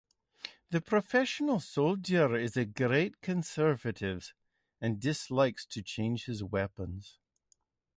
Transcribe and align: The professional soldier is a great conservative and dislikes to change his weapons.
The 0.71 0.81
professional 0.81 1.59
soldier 1.59 2.35
is 2.35 2.57
a 2.57 2.65
great 2.65 3.21
conservative 3.21 4.33
and 4.81 4.99
dislikes 4.99 5.63
to 5.67 5.83
change 5.83 6.25
his 6.25 6.43
weapons. 6.43 7.19